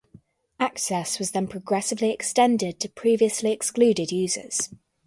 Access 0.59 1.19
was 1.19 1.29
then 1.29 1.47
progressively 1.47 2.09
extended 2.09 2.79
to 2.79 2.89
previously 2.89 3.51
excluded 3.51 4.11
users. 4.11 4.69